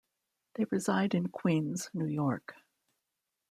They 0.55 0.63
reside 0.63 1.13
in 1.13 1.27
Queens, 1.27 1.91
New 1.93 2.07
York. 2.07 2.55